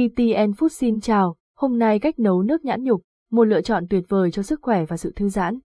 [0.00, 4.04] KTN Food xin chào, hôm nay cách nấu nước nhãn nhục, một lựa chọn tuyệt
[4.08, 5.58] vời cho sức khỏe và sự thư giãn.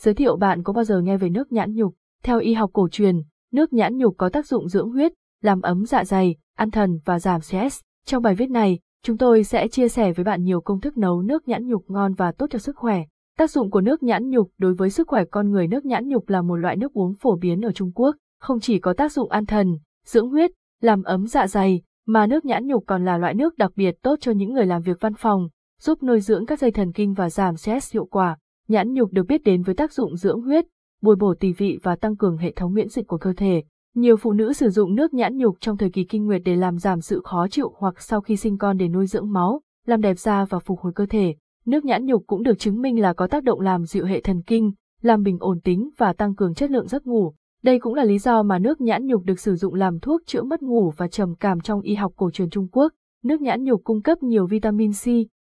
[0.00, 1.94] Giới thiệu bạn có bao giờ nghe về nước nhãn nhục?
[2.22, 3.22] Theo y học cổ truyền,
[3.52, 7.18] nước nhãn nhục có tác dụng dưỡng huyết, làm ấm dạ dày, an thần và
[7.18, 7.80] giảm stress.
[8.06, 11.22] Trong bài viết này, chúng tôi sẽ chia sẻ với bạn nhiều công thức nấu
[11.22, 13.02] nước nhãn nhục ngon và tốt cho sức khỏe.
[13.38, 16.28] Tác dụng của nước nhãn nhục đối với sức khỏe con người nước nhãn nhục
[16.28, 19.30] là một loại nước uống phổ biến ở Trung Quốc, không chỉ có tác dụng
[19.30, 20.50] an thần, dưỡng huyết,
[20.80, 24.18] làm ấm dạ dày, mà nước nhãn nhục còn là loại nước đặc biệt tốt
[24.20, 25.48] cho những người làm việc văn phòng,
[25.80, 28.38] giúp nuôi dưỡng các dây thần kinh và giảm stress hiệu quả.
[28.68, 30.64] Nhãn nhục được biết đến với tác dụng dưỡng huyết,
[31.02, 33.62] bồi bổ tỳ vị và tăng cường hệ thống miễn dịch của cơ thể.
[33.94, 36.78] Nhiều phụ nữ sử dụng nước nhãn nhục trong thời kỳ kinh nguyệt để làm
[36.78, 40.18] giảm sự khó chịu hoặc sau khi sinh con để nuôi dưỡng máu, làm đẹp
[40.18, 41.34] da và phục hồi cơ thể.
[41.66, 44.42] Nước nhãn nhục cũng được chứng minh là có tác động làm dịu hệ thần
[44.46, 47.34] kinh, làm bình ổn tính và tăng cường chất lượng giấc ngủ.
[47.64, 50.42] Đây cũng là lý do mà nước nhãn nhục được sử dụng làm thuốc chữa
[50.42, 52.92] mất ngủ và trầm cảm trong y học cổ truyền Trung Quốc.
[53.22, 55.06] Nước nhãn nhục cung cấp nhiều vitamin C,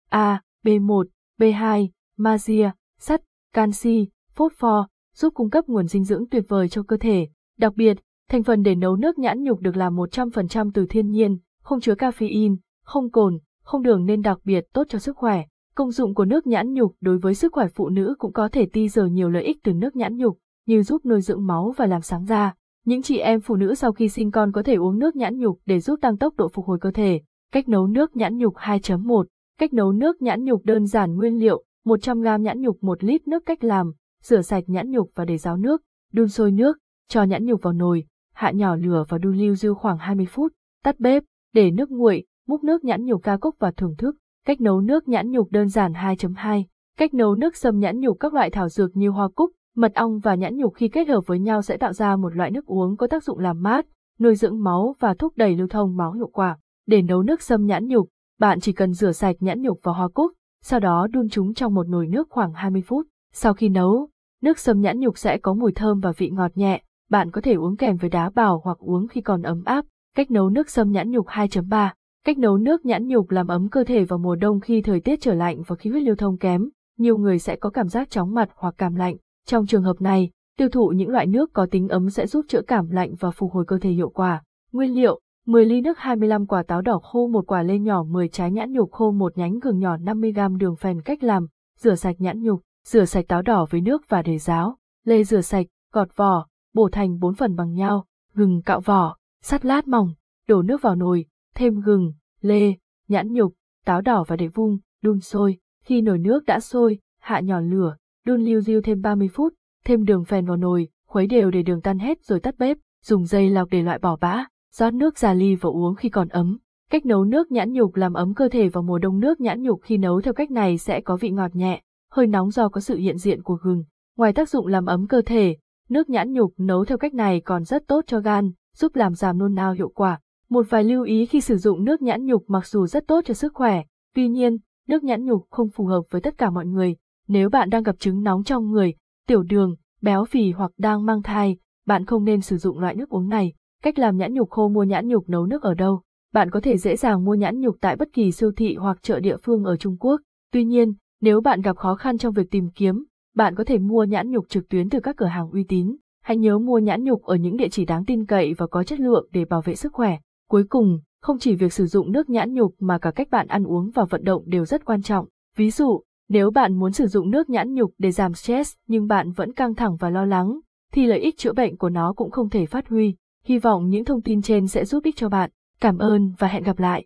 [0.09, 1.03] A, B1,
[1.39, 3.21] B2, magie, sắt,
[3.53, 4.85] canxi, phosphor,
[5.15, 7.27] giúp cung cấp nguồn dinh dưỡng tuyệt vời cho cơ thể.
[7.57, 7.97] Đặc biệt,
[8.29, 11.93] thành phần để nấu nước nhãn nhục được làm 100% từ thiên nhiên, không chứa
[11.93, 15.43] caffeine, không cồn, không đường nên đặc biệt tốt cho sức khỏe.
[15.75, 18.65] Công dụng của nước nhãn nhục đối với sức khỏe phụ nữ cũng có thể
[18.73, 21.85] ti giờ nhiều lợi ích từ nước nhãn nhục, như giúp nuôi dưỡng máu và
[21.85, 22.53] làm sáng da.
[22.85, 25.59] Những chị em phụ nữ sau khi sinh con có thể uống nước nhãn nhục
[25.65, 27.21] để giúp tăng tốc độ phục hồi cơ thể.
[27.51, 29.23] Cách nấu nước nhãn nhục 2.1
[29.59, 33.43] Cách nấu nước nhãn nhục đơn giản nguyên liệu, 100g nhãn nhục 1 lít nước
[33.45, 33.91] cách làm,
[34.23, 35.81] rửa sạch nhãn nhục và để ráo nước,
[36.13, 36.77] đun sôi nước,
[37.09, 40.53] cho nhãn nhục vào nồi, hạ nhỏ lửa và đun lưu dư khoảng 20 phút,
[40.83, 44.15] tắt bếp, để nước nguội, múc nước nhãn nhục ca cốc và thưởng thức.
[44.45, 46.63] Cách nấu nước nhãn nhục đơn giản 2.2
[46.97, 50.19] Cách nấu nước sâm nhãn nhục các loại thảo dược như hoa cúc, mật ong
[50.19, 52.97] và nhãn nhục khi kết hợp với nhau sẽ tạo ra một loại nước uống
[52.97, 53.85] có tác dụng làm mát,
[54.19, 56.57] nuôi dưỡng máu và thúc đẩy lưu thông máu hiệu quả.
[56.87, 58.09] Để nấu nước sâm nhãn nhục,
[58.39, 60.31] bạn chỉ cần rửa sạch nhãn nhục và hoa cúc,
[60.63, 63.07] sau đó đun chúng trong một nồi nước khoảng 20 phút.
[63.33, 64.09] Sau khi nấu,
[64.41, 67.53] nước sâm nhãn nhục sẽ có mùi thơm và vị ngọt nhẹ, bạn có thể
[67.53, 69.85] uống kèm với đá bào hoặc uống khi còn ấm áp.
[70.15, 71.89] Cách nấu nước sâm nhãn nhục 2.3
[72.25, 75.21] Cách nấu nước nhãn nhục làm ấm cơ thể vào mùa đông khi thời tiết
[75.21, 78.33] trở lạnh và khí huyết lưu thông kém, nhiều người sẽ có cảm giác chóng
[78.33, 79.15] mặt hoặc cảm lạnh.
[79.45, 82.61] Trong trường hợp này, tiêu thụ những loại nước có tính ấm sẽ giúp chữa
[82.61, 84.43] cảm lạnh và phục hồi cơ thể hiệu quả.
[84.71, 88.29] Nguyên liệu 10 ly nước 25 quả táo đỏ khô một quả lê nhỏ 10
[88.29, 91.47] trái nhãn nhục khô một nhánh gừng nhỏ 50g đường phèn cách làm,
[91.77, 95.41] rửa sạch nhãn nhục, rửa sạch táo đỏ với nước và để ráo, lê rửa
[95.41, 100.13] sạch, gọt vỏ, bổ thành 4 phần bằng nhau, gừng cạo vỏ, sắt lát mỏng,
[100.47, 101.25] đổ nước vào nồi,
[101.55, 102.73] thêm gừng, lê,
[103.07, 103.53] nhãn nhục,
[103.85, 105.57] táo đỏ và để vung, đun sôi.
[105.83, 107.95] Khi nồi nước đã sôi, hạ nhỏ lửa,
[108.25, 109.53] đun liu riu thêm 30 phút,
[109.85, 113.25] thêm đường phèn vào nồi, khuấy đều để đường tan hết rồi tắt bếp, dùng
[113.25, 116.57] dây lọc để loại bỏ bã, rót nước ra ly và uống khi còn ấm.
[116.91, 119.79] Cách nấu nước nhãn nhục làm ấm cơ thể vào mùa đông nước nhãn nhục
[119.83, 121.81] khi nấu theo cách này sẽ có vị ngọt nhẹ,
[122.11, 123.83] hơi nóng do có sự hiện diện của gừng.
[124.17, 125.57] Ngoài tác dụng làm ấm cơ thể,
[125.89, 129.37] nước nhãn nhục nấu theo cách này còn rất tốt cho gan, giúp làm giảm
[129.37, 130.19] nôn nao hiệu quả.
[130.49, 133.33] Một vài lưu ý khi sử dụng nước nhãn nhục mặc dù rất tốt cho
[133.33, 133.83] sức khỏe,
[134.15, 134.57] tuy nhiên,
[134.87, 136.95] nước nhãn nhục không phù hợp với tất cả mọi người.
[137.27, 138.93] Nếu bạn đang gặp chứng nóng trong người,
[139.27, 143.09] tiểu đường, béo phì hoặc đang mang thai, bạn không nên sử dụng loại nước
[143.09, 143.53] uống này.
[143.83, 146.01] Cách làm nhãn nhục khô mua nhãn nhục nấu nước ở đâu?
[146.33, 149.19] Bạn có thể dễ dàng mua nhãn nhục tại bất kỳ siêu thị hoặc chợ
[149.19, 150.21] địa phương ở Trung Quốc.
[150.51, 153.05] Tuy nhiên, nếu bạn gặp khó khăn trong việc tìm kiếm,
[153.35, 155.95] bạn có thể mua nhãn nhục trực tuyến từ các cửa hàng uy tín.
[156.23, 158.99] Hãy nhớ mua nhãn nhục ở những địa chỉ đáng tin cậy và có chất
[158.99, 160.17] lượng để bảo vệ sức khỏe.
[160.49, 163.63] Cuối cùng, không chỉ việc sử dụng nước nhãn nhục mà cả cách bạn ăn
[163.63, 165.27] uống và vận động đều rất quan trọng.
[165.57, 169.31] Ví dụ, nếu bạn muốn sử dụng nước nhãn nhục để giảm stress nhưng bạn
[169.31, 170.59] vẫn căng thẳng và lo lắng,
[170.93, 173.15] thì lợi ích chữa bệnh của nó cũng không thể phát huy.
[173.45, 175.49] Hy vọng những thông tin trên sẽ giúp ích cho bạn.
[175.81, 177.03] Cảm ơn và hẹn gặp lại.